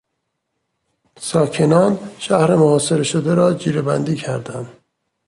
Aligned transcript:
ساکنان 1.19 1.99
شهر 2.19 2.55
محاصره 2.55 3.03
شده 3.03 3.35
را 3.35 3.53
جیرهبندی 3.53 4.15
کردن 4.15 4.69